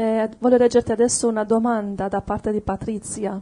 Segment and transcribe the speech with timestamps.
[0.00, 3.38] E voglio leggerti adesso una domanda da parte di Patrizia.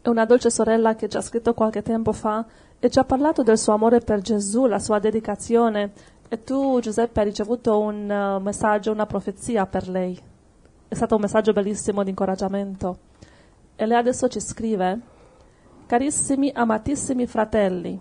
[0.00, 2.46] È una dolce sorella che ci ha scritto qualche tempo fa
[2.78, 5.90] e ci ha parlato del suo amore per Gesù, la sua dedicazione.
[6.28, 10.16] E tu, Giuseppe, hai ricevuto un uh, messaggio, una profezia per lei.
[10.86, 12.98] È stato un messaggio bellissimo di incoraggiamento.
[13.74, 15.00] E lei adesso ci scrive:
[15.86, 18.00] Carissimi, amatissimi fratelli,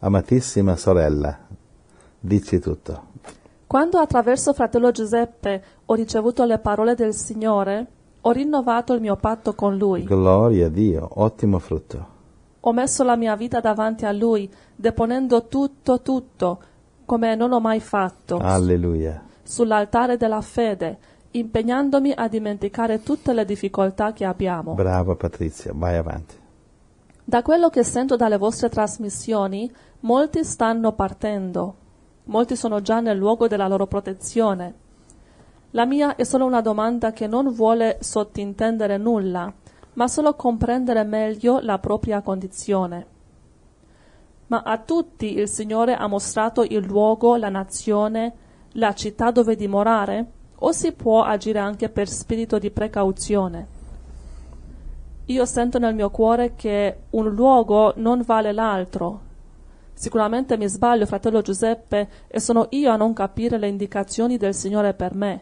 [0.00, 1.38] Amatissima sorella,
[2.20, 3.14] dici tutto.
[3.76, 7.86] Quando attraverso fratello Giuseppe ho ricevuto le parole del Signore,
[8.22, 10.02] ho rinnovato il mio patto con Lui.
[10.02, 12.06] Gloria a Dio, ottimo frutto.
[12.60, 16.58] Ho messo la mia vita davanti a Lui, deponendo tutto, tutto,
[17.04, 19.22] come non ho mai fatto, Alleluia.
[19.42, 20.98] sull'altare della fede,
[21.32, 24.72] impegnandomi a dimenticare tutte le difficoltà che abbiamo.
[24.72, 26.34] Brava Patrizia, vai avanti.
[27.22, 29.70] Da quello che sento dalle vostre trasmissioni,
[30.00, 31.74] molti stanno partendo,
[32.26, 34.74] molti sono già nel luogo della loro protezione.
[35.70, 39.52] La mia è solo una domanda che non vuole sottintendere nulla,
[39.94, 43.06] ma solo comprendere meglio la propria condizione.
[44.48, 48.32] Ma a tutti il Signore ha mostrato il luogo, la nazione,
[48.72, 53.74] la città dove dimorare, o si può agire anche per spirito di precauzione?
[55.26, 59.25] Io sento nel mio cuore che un luogo non vale l'altro.
[59.98, 64.92] Sicuramente mi sbaglio, fratello Giuseppe, e sono io a non capire le indicazioni del Signore
[64.92, 65.40] per me.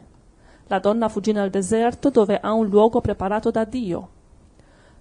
[0.68, 4.08] La donna fuggì nel deserto dove ha un luogo preparato da Dio.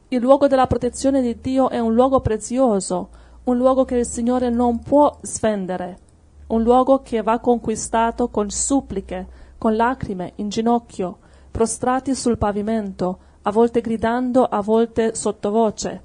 [0.08, 3.10] Il luogo della protezione di Dio è un luogo prezioso,
[3.44, 6.00] un luogo che il Signore non può svendere,
[6.48, 9.28] un luogo che va conquistato con suppliche,
[9.60, 11.20] con lacrime, in ginocchio,
[11.52, 16.02] prostrati sul pavimento, a volte gridando, a volte sottovoce,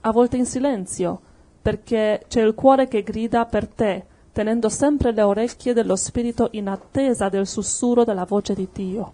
[0.00, 1.20] a volte in silenzio,
[1.66, 6.68] perché c'è il cuore che grida per te, tenendo sempre le orecchie dello spirito in
[6.68, 9.12] attesa del sussurro della voce di Dio.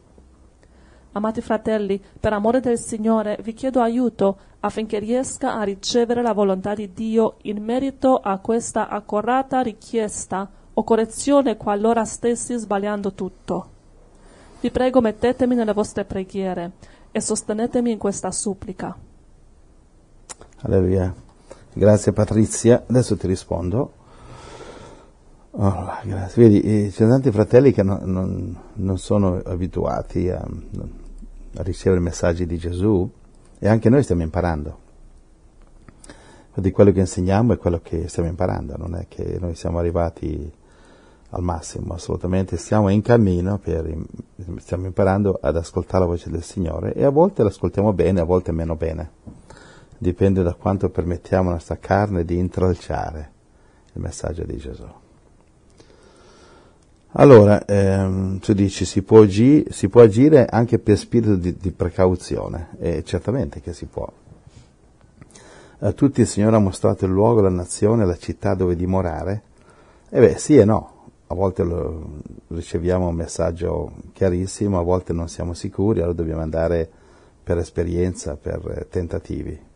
[1.13, 6.75] Amati fratelli, per amore del Signore vi chiedo aiuto affinché riesca a ricevere la volontà
[6.75, 13.67] di Dio in merito a questa accorata richiesta o correzione qualora stessi sbagliando tutto.
[14.61, 16.73] Vi prego mettetemi nelle vostre preghiere
[17.13, 18.95] e sostenetemi in questa supplica.
[20.65, 21.31] Alleluia.
[21.75, 22.85] Grazie Patrizia.
[22.87, 23.93] Adesso ti rispondo.
[25.53, 26.43] Oh, grazie.
[26.43, 32.01] Vedi, eh, ci sono tanti fratelli che non, non, non sono abituati a, a, ricevere
[32.01, 33.11] messaggi di Gesù
[33.59, 34.81] e anche noi stiamo imparando.
[36.55, 40.53] Di quello che insegniamo è quello che stiamo imparando, non è che noi siamo arrivati
[41.31, 43.91] al massimo, assolutamente stiamo in cammino, per,
[44.59, 48.53] stiamo imparando ad ascoltare la voce del Signore e a volte l'ascoltiamo bene, a volte
[48.53, 49.32] meno bene.
[50.03, 53.31] Dipende da quanto permettiamo alla nostra carne di intralciare
[53.93, 54.85] il messaggio di Gesù.
[57.13, 61.71] Allora, ehm, tu dici si può, agi- si può, agire anche per spirito di, di
[61.71, 64.11] precauzione, e certamente che si può.
[65.79, 69.43] A tutti il Signore ha mostrato il luogo, la nazione, la città dove dimorare.
[70.09, 71.11] E beh, sì e no.
[71.29, 71.65] A volte
[72.49, 76.91] riceviamo un messaggio chiarissimo, a volte non siamo sicuri, allora dobbiamo andare
[77.41, 79.71] per esperienza, per tentativi.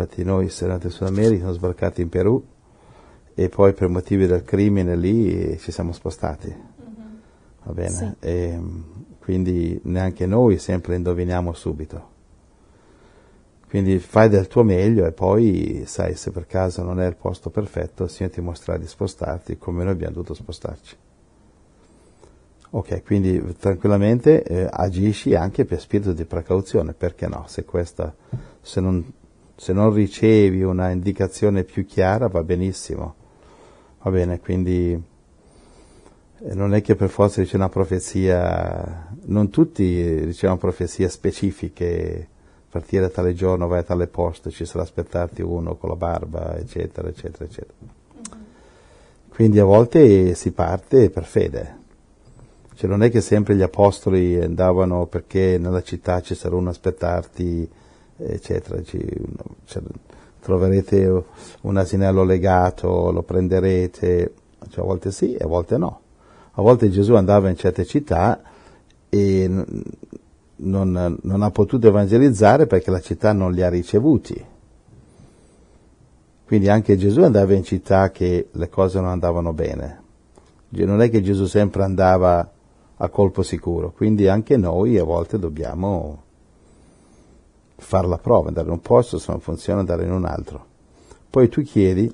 [0.00, 2.40] Infatti noi, Senati Sud America, siamo sbarcati in Perù
[3.34, 6.46] e poi per motivi del crimine lì ci siamo spostati.
[6.46, 7.08] Mm-hmm.
[7.64, 7.90] Va bene?
[7.90, 8.14] Sì.
[8.20, 8.60] E,
[9.18, 12.10] quindi neanche noi sempre indoviniamo subito.
[13.68, 17.50] Quindi fai del tuo meglio e poi, sai, se per caso non è il posto
[17.50, 20.96] perfetto, il Signore ti mostrerà di spostarti come noi abbiamo dovuto spostarci.
[22.70, 27.46] Ok, quindi tranquillamente eh, agisci anche per spirito di precauzione, perché no?
[27.48, 28.14] Se, questa,
[28.60, 29.04] se, non,
[29.58, 33.14] se non ricevi una indicazione più chiara va benissimo,
[34.00, 40.60] va bene, quindi eh, non è che per forza dice una profezia, non tutti ricevono
[40.60, 42.28] profezie specifiche
[42.70, 46.56] partire a tale giorno, vai a tale posto, ci sarà aspettarti uno con la barba,
[46.56, 47.74] eccetera, eccetera, eccetera.
[47.80, 48.36] Uh-huh.
[49.28, 51.76] Quindi a volte si parte per fede.
[52.74, 56.70] Cioè non è che sempre gli apostoli andavano perché nella città ci sarà uno a
[56.70, 57.68] aspettarti,
[58.18, 58.82] eccetera.
[58.82, 59.04] Ci,
[59.64, 59.82] cioè,
[60.40, 61.24] troverete
[61.62, 64.32] un asinello legato, lo prenderete,
[64.70, 66.00] cioè, a volte sì e a volte no.
[66.52, 68.40] A volte Gesù andava in certe città
[69.08, 69.64] e
[70.56, 74.44] non, non, ha potuto evangelizzare perché la città non li ha ricevuti.
[76.44, 80.02] Quindi anche Gesù andava in città che le cose non andavano bene.
[80.70, 82.50] Non è che Gesù sempre andava
[82.96, 86.22] a colpo sicuro, quindi anche noi a volte dobbiamo
[87.78, 90.66] fare la prova, andare in un posto, se non funziona andare in un altro.
[91.30, 92.12] Poi tu chiedi,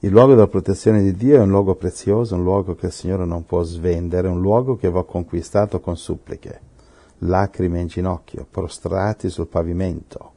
[0.00, 3.24] Il luogo della protezione di Dio è un luogo prezioso, un luogo che il Signore
[3.24, 6.60] non può svendere, un luogo che va conquistato con suppliche,
[7.18, 10.32] lacrime in ginocchio, prostrati sul pavimento,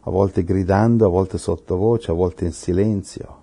[0.00, 3.36] a volte gridando, a volte sottovoce, a volte in silenzio.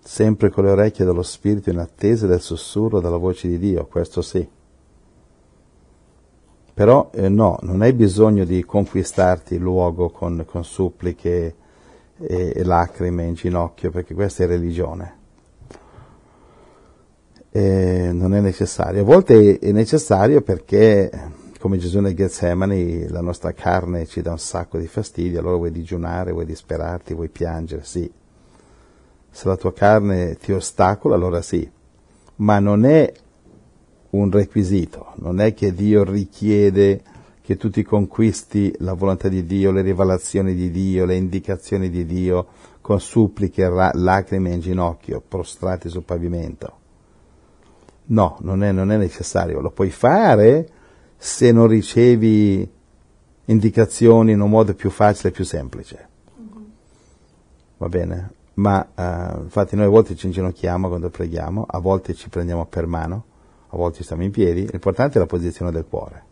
[0.00, 4.22] Sempre con le orecchie dello Spirito in attesa del sussurro della voce di Dio, questo
[4.22, 4.55] sì.
[6.76, 11.54] Però eh, no, non hai bisogno di conquistarti il luogo con, con suppliche,
[12.18, 15.14] e, e lacrime in ginocchio, perché questa è religione.
[17.50, 19.00] E non è necessario.
[19.00, 21.10] A volte è necessario perché,
[21.58, 25.72] come Gesù nel Getsemani, la nostra carne ci dà un sacco di fastidio, allora vuoi
[25.72, 28.12] digiunare, vuoi disperarti, vuoi piangere, sì.
[29.30, 31.66] Se la tua carne ti ostacola, allora sì.
[32.36, 33.10] Ma non è
[34.16, 37.02] un requisito, non è che Dio richiede
[37.42, 42.04] che tu ti conquisti la volontà di Dio, le rivelazioni di Dio, le indicazioni di
[42.04, 42.46] Dio,
[42.80, 46.78] con suppliche, ra- lacrime in ginocchio, prostrati sul pavimento.
[48.06, 49.60] No, non è, non è necessario.
[49.60, 50.68] Lo puoi fare
[51.16, 52.68] se non ricevi
[53.44, 56.08] indicazioni in un modo più facile e più semplice.
[57.76, 58.32] Va bene?
[58.54, 62.86] Ma uh, infatti noi a volte ci inginocchiamo quando preghiamo, a volte ci prendiamo per
[62.86, 63.24] mano,
[63.68, 66.24] a volte stiamo in piedi, l'importante è la posizione del cuore.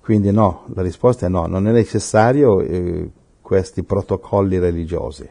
[0.00, 3.10] Quindi no, la risposta è no, non è necessario eh,
[3.40, 5.28] questi protocolli religiosi.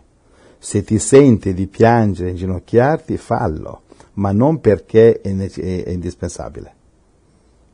[0.58, 3.84] Se ti senti di piangere, inginocchiarti, fallo,
[4.14, 6.74] ma non perché è, è, è indispensabile.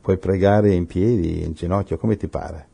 [0.00, 2.66] Puoi pregare in piedi, in ginocchio, come ti pare.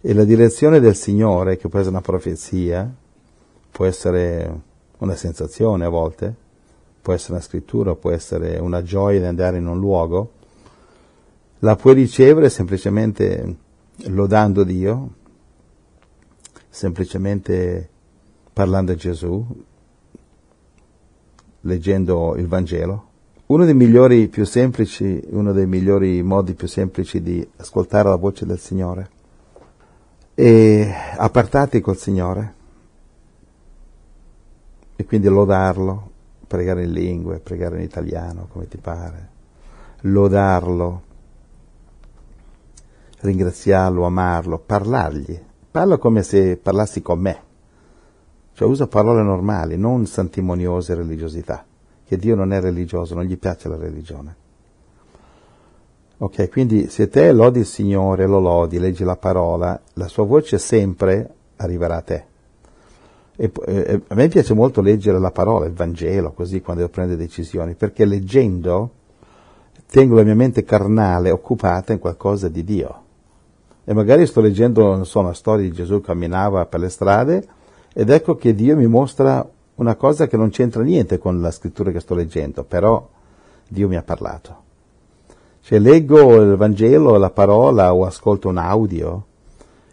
[0.00, 2.92] E la direzione del Signore, che può essere una profezia,
[3.70, 4.60] può essere
[4.98, 6.34] una sensazione a volte,
[7.00, 10.32] può essere una scrittura, può essere una gioia di andare in un luogo,
[11.60, 13.56] la puoi ricevere semplicemente
[14.06, 15.10] lodando Dio,
[16.68, 17.88] semplicemente
[18.52, 19.46] parlando a Gesù,
[21.62, 23.08] leggendo il Vangelo.
[23.46, 28.46] Uno dei migliori più semplici, uno dei migliori modi più semplici di ascoltare la voce
[28.46, 29.18] del Signore
[30.40, 32.54] è appartati col Signore
[34.96, 36.09] e quindi lodarlo,
[36.50, 39.28] pregare in lingue, pregare in italiano, come ti pare,
[40.00, 41.02] lodarlo,
[43.20, 45.40] ringraziarlo, amarlo, parlargli.
[45.70, 47.42] Parla come se parlassi con me.
[48.52, 51.64] Cioè usa parole normali, non santimoniose religiosità.
[52.04, 54.34] Che Dio non è religioso, non gli piace la religione.
[56.18, 60.58] Ok, quindi se te lodi il Signore, lo lodi, leggi la parola, la sua voce
[60.58, 62.24] sempre arriverà a te.
[63.42, 67.18] E, e, a me piace molto leggere la parola, il Vangelo, così quando devo prendere
[67.18, 68.90] decisioni, perché leggendo
[69.90, 73.02] tengo la mia mente carnale occupata in qualcosa di Dio
[73.84, 77.48] e magari sto leggendo, so, una storia di Gesù che camminava per le strade
[77.94, 81.90] ed ecco che Dio mi mostra una cosa che non c'entra niente con la scrittura
[81.90, 83.08] che sto leggendo, però
[83.66, 84.56] Dio mi ha parlato.
[85.62, 89.24] Cioè leggo il Vangelo, la parola o ascolto un audio,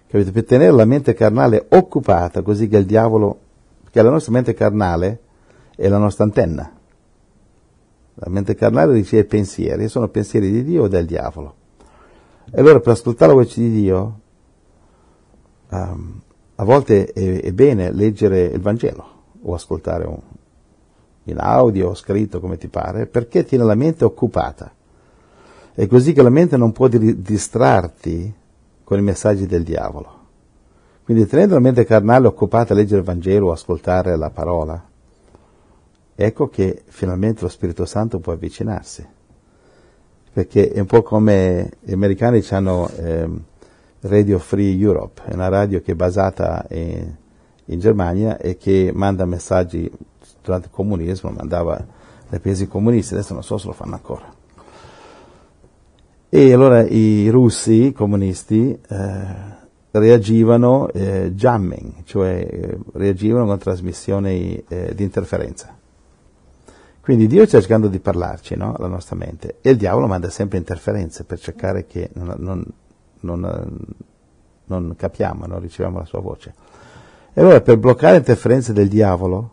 [0.08, 0.32] capite?
[0.32, 3.40] Per tenere la mente carnale occupata così che il diavolo,
[3.84, 5.20] perché la nostra mente carnale
[5.76, 6.72] è la nostra antenna.
[8.20, 11.56] La mente carnale riceve pensieri, sono pensieri di Dio o del diavolo.
[12.52, 14.20] E allora per ascoltare la voce di Dio,
[15.70, 16.22] um,
[16.56, 19.06] a volte è, è, bene leggere il Vangelo
[19.42, 20.20] o ascoltare un,
[21.26, 24.74] in audio o scritto come ti pare, perché tiene la mente occupata.
[25.74, 28.34] È così che la mente non può di, distrarti
[28.88, 30.16] con i messaggi del diavolo.
[31.04, 34.82] Quindi tenendo la mente carnale occupata a leggere il Vangelo o ascoltare la parola,
[36.16, 39.16] ecco che finalmente lo Spirito Santo può avvicinarsi
[40.38, 43.28] perché è un po' come gli americani hanno eh,
[44.02, 47.12] Radio Free Europe, è una radio che è basata in,
[47.66, 49.92] in, Germania e che manda messaggi
[50.44, 51.84] durante il comunismo, mandava
[52.30, 54.32] dai paesi comunisti, adesso non so se lo fanno ancora.
[56.30, 59.26] E allora i russi comunisti eh,
[59.92, 65.76] reagivano eh, jamming, cioè eh, reagivano con trasmissioni eh, di interferenza.
[67.00, 68.76] Quindi Dio sta cercando di parlarci, no?
[68.80, 69.60] La nostra mente.
[69.62, 72.66] E il diavolo manda sempre interferenze per cercare che non, non,
[73.22, 73.78] non,
[74.66, 76.54] non capiamo, non riceviamo la sua voce.
[77.34, 79.52] E allora per bloccare interferenze del diavolo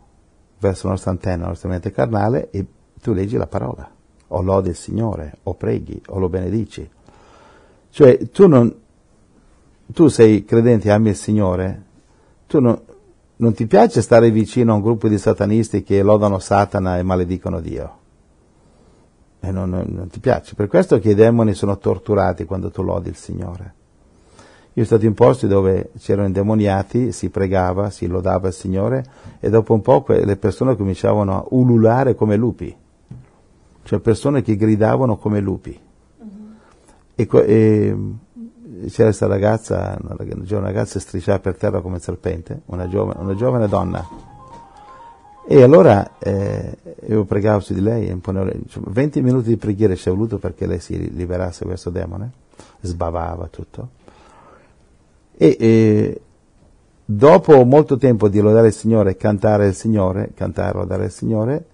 [0.59, 2.49] verso la nostra antenna, la nostra mente carnale,
[3.01, 3.89] tu leggi la parola,
[4.27, 6.89] o lodi il Signore, o preghi, o lo benedici.
[7.89, 8.73] Cioè tu non,
[9.93, 11.83] tu sei credente, ami il Signore,
[12.47, 12.79] tu non,
[13.37, 17.59] non ti piace stare vicino a un gruppo di satanisti che lodano Satana e maledicono
[17.59, 17.97] Dio.
[19.39, 20.55] E non, non, non ti piace.
[20.55, 23.73] Per questo che i demoni sono torturati quando tu lodi il Signore.
[24.77, 29.05] Io sono stato in posti dove c'erano indemoniati, si pregava, si lodava il Signore
[29.39, 32.75] e dopo un po' le persone cominciavano a ululare come lupi,
[33.85, 35.79] cioè persone che gridavano come lupi.
[37.17, 37.97] E, que- e
[38.89, 43.67] c'era questa ragazza, una giovane ragazza strisciava per terra come serpente, una giovane, una giovane
[43.67, 44.33] donna.
[45.47, 46.77] E allora eh,
[47.07, 50.39] io pregavo su di lei, e imponevo- insomma, 20 minuti di preghiera ci è voluto
[50.39, 52.31] perché lei si liberasse da questo demone,
[52.81, 53.89] sbavava tutto.
[55.37, 56.21] E, e
[57.05, 61.11] dopo molto tempo di lodare il Signore e cantare il Signore, cantare e lodare il
[61.11, 61.65] Signore,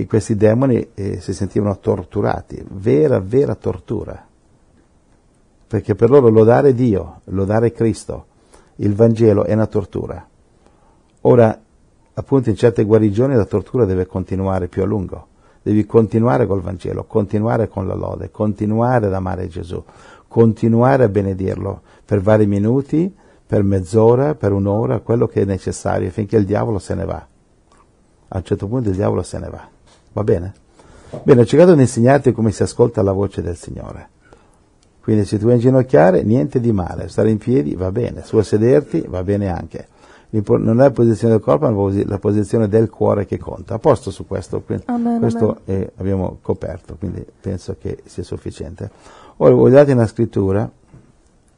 [0.00, 4.24] e questi demoni eh, si sentivano torturati, vera, vera tortura.
[5.66, 8.26] Perché per loro lodare Dio, lodare Cristo,
[8.76, 10.24] il Vangelo è una tortura.
[11.22, 11.60] Ora,
[12.14, 15.26] appunto in certe guarigioni la tortura deve continuare più a lungo.
[15.62, 19.82] Devi continuare col Vangelo, continuare con la lode, continuare ad amare Gesù,
[20.28, 23.12] continuare a benedirlo per vari minuti,
[23.44, 27.26] per mezz'ora, per un'ora, quello che è necessario, finché il diavolo se ne va.
[28.28, 29.76] A un certo punto il diavolo se ne va.
[30.18, 30.52] Va bene?
[31.22, 34.08] Bene, ho cercato di insegnarti come si ascolta la voce del Signore.
[35.00, 37.06] Quindi se tu vuoi inginocchiare, niente di male.
[37.06, 39.86] Stare in piedi va bene, su a sederti va bene anche.
[40.30, 43.74] Non è la posizione del corpo, ma la posi- la posizione del cuore che conta.
[43.74, 48.90] A posto su questo, quindi Amen, questo è- abbiamo coperto, quindi penso che sia sufficiente.
[49.36, 50.68] Ora voglio darti una scrittura,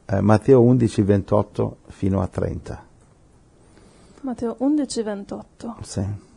[0.05, 2.83] eh, Matteo 11, 28 fino a 30.
[4.21, 5.75] Matteo 11, 28.
[5.81, 6.29] Sì.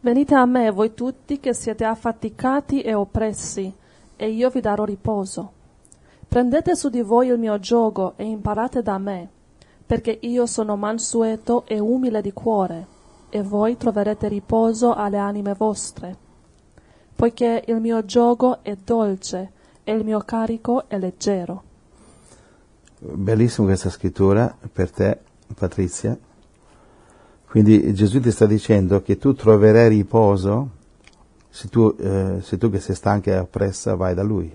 [0.00, 3.74] Venite a me voi tutti che siete affaticati e oppressi,
[4.14, 5.52] e io vi darò riposo.
[6.28, 9.28] Prendete su di voi il mio giogo e imparate da me,
[9.84, 12.86] perché io sono mansueto e umile di cuore,
[13.28, 16.16] e voi troverete riposo alle anime vostre.
[17.16, 19.50] Poiché il mio giogo è dolce
[19.82, 21.62] e il mio carico è leggero.
[23.00, 25.18] Bellissima questa scrittura per te,
[25.54, 26.16] Patrizia.
[27.48, 30.76] Quindi Gesù ti sta dicendo che tu troverai riposo
[31.48, 34.52] se tu, eh, se tu che sei stanca e oppressa vai da Lui.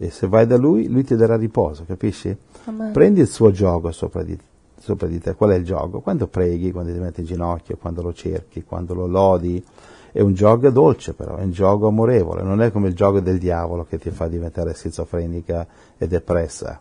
[0.00, 2.34] E se vai da Lui, Lui ti darà riposo, capisci?
[2.64, 2.92] Amen.
[2.92, 4.38] Prendi il suo gioco sopra di,
[4.78, 5.34] sopra di te.
[5.34, 6.00] Qual è il gioco?
[6.00, 9.62] Quando preghi, quando ti metti in ginocchio, quando lo cerchi, quando lo lodi.
[10.10, 13.38] È un gioco dolce però, è un gioco amorevole, non è come il gioco del
[13.38, 15.66] diavolo che ti fa diventare schizofrenica
[15.98, 16.80] e depressa.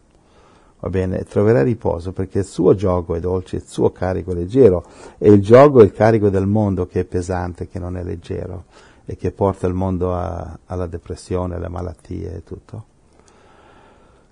[0.80, 4.84] Va bene, troverai riposo perché il suo gioco è dolce, il suo carico è leggero
[5.18, 8.66] e il gioco è il carico del mondo che è pesante, che non è leggero
[9.06, 12.96] e che porta il mondo a- alla depressione, alle malattie e tutto.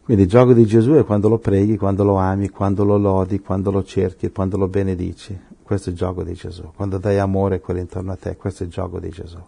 [0.04, 3.40] Quindi il gioco di Gesù è quando lo preghi, quando lo ami, quando lo lodi,
[3.40, 5.36] quando lo cerchi, quando lo benedici.
[5.64, 6.72] Questo è il gioco di Gesù.
[6.76, 9.40] Quando dai amore a quelli intorno a te, questo è il gioco di Gesù.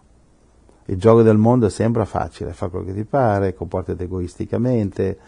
[0.86, 5.18] Il gioco del mondo sembra facile, fa quello che ti pare, comportati egoisticamente,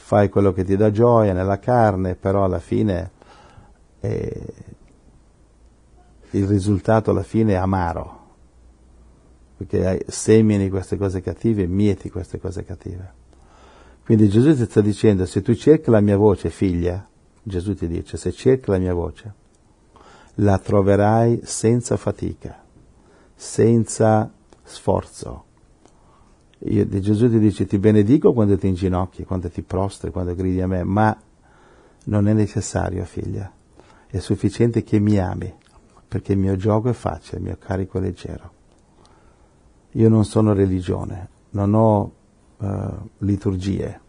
[0.00, 3.10] fai quello che ti dà gioia nella carne, però alla fine
[4.00, 4.44] eh,
[6.30, 8.18] il risultato alla fine è amaro,
[9.58, 13.18] perché semini queste cose cattive e mieti queste cose cattive.
[14.02, 17.06] Quindi Gesù ti sta dicendo, se tu cerchi la mia voce, figlia,
[17.40, 19.34] Gesù ti dice, se cerchi la mia voce,
[20.36, 22.64] la troverai senza fatica,
[23.34, 24.32] senza
[24.64, 25.44] sforzo.
[26.62, 30.84] Gesù ti dice, ti benedico quando ti inginocchi, quando ti prostri, quando gridi a me,
[30.84, 31.16] ma
[32.04, 33.50] non è necessario, figlia.
[34.06, 35.52] È sufficiente che mi ami,
[36.06, 38.52] perché il mio gioco è facile, il mio carico è leggero.
[39.92, 42.12] Io non sono religione, non ho
[42.58, 42.88] eh,
[43.18, 44.00] liturgie.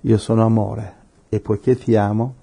[0.00, 0.96] Io sono amore
[1.28, 2.34] e poiché ti amo,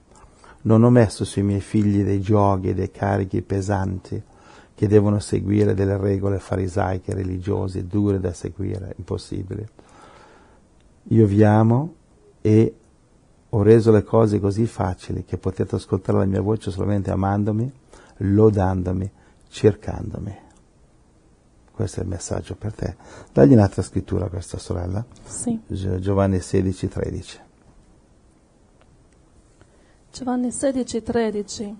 [0.61, 4.23] non ho messo sui miei figli dei giochi, dei carichi pesanti
[4.75, 9.65] che devono seguire delle regole farisaiche, religiose, dure da seguire, impossibili.
[11.09, 11.95] Io vi amo
[12.41, 12.75] e
[13.49, 17.71] ho reso le cose così facili che potete ascoltare la mia voce solamente amandomi,
[18.17, 19.09] lodandomi,
[19.47, 20.43] cercandomi.
[21.71, 22.95] Questo è il messaggio per te.
[23.31, 25.05] Dagli un'altra scrittura a questa sorella.
[25.25, 25.59] Sì.
[25.67, 27.39] Gio- Giovanni 16, 13.
[30.11, 31.75] Giovanni 16, 13.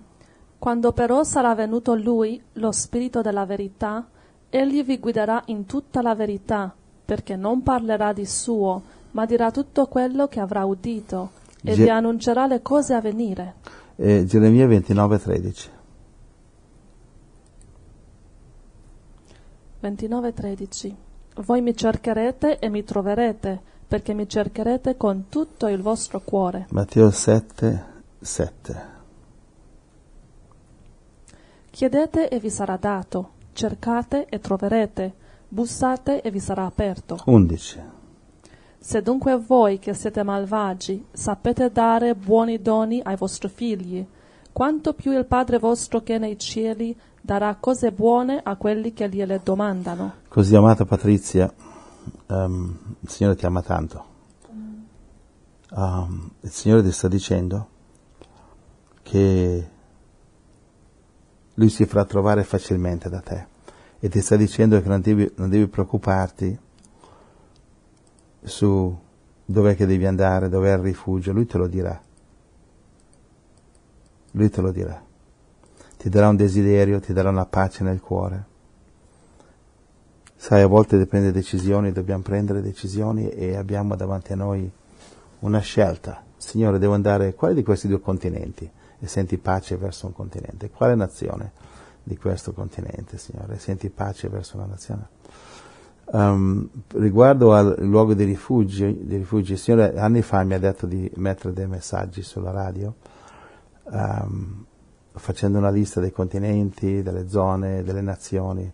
[0.58, 4.06] Quando però sarà venuto lui, lo Spirito della verità,
[4.48, 8.82] egli vi guiderà in tutta la verità, perché non parlerà di suo,
[9.12, 11.30] ma dirà tutto quello che avrà udito,
[11.62, 13.54] e Ge- vi annuncerà le cose a venire.
[13.96, 15.70] Eh, Geremia 29, 13.
[19.80, 20.96] 29, 13.
[21.44, 26.66] Voi mi cercherete e mi troverete, perché mi cercherete con tutto il vostro cuore.
[26.70, 27.84] Matteo 7,
[28.18, 28.95] 7.
[31.76, 35.12] Chiedete e vi sarà dato, cercate e troverete,
[35.46, 37.18] bussate e vi sarà aperto.
[37.26, 37.80] 11.
[38.78, 44.02] Se dunque voi che siete malvagi sapete dare buoni doni ai vostri figli,
[44.52, 49.10] quanto più il Padre vostro che è nei cieli darà cose buone a quelli che
[49.10, 50.14] gliele domandano.
[50.28, 51.52] Così amata Patrizia,
[52.26, 54.04] ehm, il Signore ti ama tanto.
[55.72, 57.68] Um, il Signore ti sta dicendo
[59.02, 59.74] che
[61.56, 63.46] Lui si farà trovare facilmente da te
[63.98, 66.58] e ti sta dicendo che non devi, non devi preoccuparti
[68.42, 68.98] su
[69.44, 72.00] dov'è che devi andare, dov'è il rifugio, Lui te lo dirà.
[74.32, 75.02] Lui te lo dirà.
[75.96, 78.54] Ti darà un desiderio, ti darà una pace nel cuore.
[80.36, 84.70] Sai, a volte dipende decisioni, dobbiamo prendere decisioni e abbiamo davanti a noi
[85.40, 86.22] una scelta.
[86.36, 88.70] Signore, devo andare quale di questi due continenti?
[88.98, 90.70] E senti pace verso un continente.
[90.70, 91.52] Quale nazione
[92.02, 93.58] di questo continente, Signore?
[93.58, 95.08] Senti pace verso una nazione.
[96.06, 100.86] Um, riguardo al luogo dei rifugi, dei rifugi, il Signore anni fa mi ha detto
[100.86, 102.94] di mettere dei messaggi sulla radio,
[103.84, 104.64] um,
[105.12, 108.72] facendo una lista dei continenti, delle zone, delle nazioni,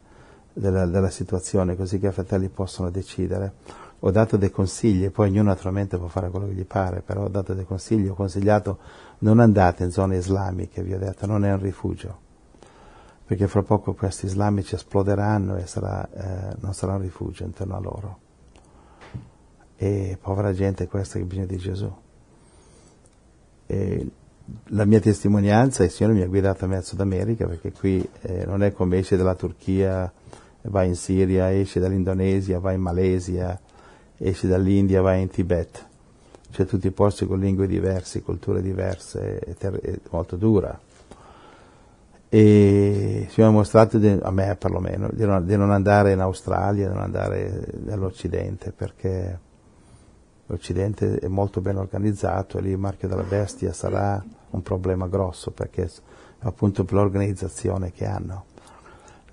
[0.52, 3.54] della, della situazione, così che i fratelli possono decidere.
[4.04, 7.28] Ho dato dei consigli, poi ognuno naturalmente può fare quello che gli pare, però ho
[7.28, 8.78] dato dei consigli, ho consigliato
[9.18, 12.18] non andate in zone islamiche, vi ho detto, non è un rifugio,
[13.24, 17.78] perché fra poco questi islamici esploderanno e sarà, eh, non sarà un rifugio intorno a
[17.78, 18.18] loro.
[19.76, 21.94] E povera gente questa che ha bisogno di Gesù.
[23.66, 24.10] E
[24.70, 28.64] la mia testimonianza, il Signore mi ha guidato a Sud America, perché qui eh, non
[28.64, 30.12] è come esce dalla Turchia,
[30.62, 33.60] vai in Siria, esce dall'Indonesia, vai in Malesia,
[34.18, 35.86] esci dall'India, vai in Tibet.
[36.50, 40.78] C'è tutti i posti con lingue diverse, culture diverse, è, ter- è molto dura.
[42.28, 46.88] E ci abbiamo mostrato, di, a me perlomeno, di non, di non andare in Australia,
[46.88, 49.38] di non andare nell'Occidente, perché
[50.46, 55.50] l'Occidente è molto ben organizzato e lì il marchio della bestia sarà un problema grosso,
[55.50, 55.90] perché
[56.40, 58.44] appunto per l'organizzazione che hanno.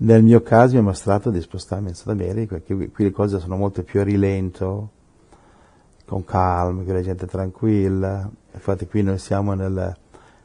[0.02, 3.38] Nel mio caso mi ha mostrato di spostarmi in Sud America, perché qui le cose
[3.40, 4.92] sono molto più a rilento,
[6.06, 8.30] con calma, che la gente tranquilla.
[8.54, 9.94] Infatti qui noi siamo nel,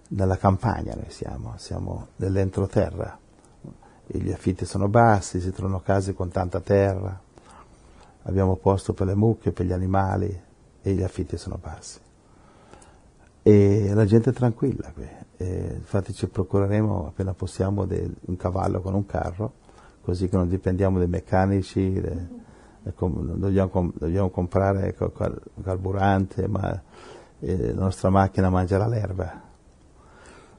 [0.09, 3.17] nella campagna, noi siamo, siamo nell'entroterra.
[4.07, 7.17] E gli affitti sono bassi, si trovano case con tanta terra,
[8.23, 10.43] abbiamo posto per le mucche, per gli animali
[10.83, 12.01] e gli affitti sono bassi.
[13.41, 15.09] E la gente è tranquilla qui.
[15.45, 19.53] E infatti ci procureremo appena possiamo de, un cavallo con un carro,
[20.01, 22.27] così che non dipendiamo dai meccanici, de,
[22.83, 24.97] de, dobbiamo, dobbiamo, comprare
[25.63, 26.83] carburante, ma
[27.41, 29.43] eh, la nostra macchina mangerà l'erba.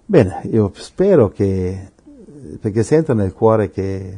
[0.05, 1.91] Bene, io spero che,
[2.59, 4.17] perché sento nel cuore che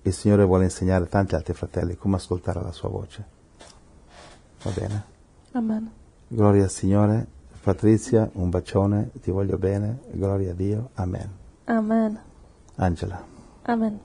[0.00, 3.24] il Signore vuole insegnare a tanti altri fratelli come ascoltare la sua voce.
[4.62, 5.04] Va bene?
[5.52, 5.90] Amen.
[6.28, 7.36] Gloria al Signore.
[7.62, 11.28] Patrizia, un bacione, ti voglio bene, gloria a Dio, amen.
[11.64, 12.18] Amen.
[12.76, 13.22] Angela.
[13.64, 13.98] Amen.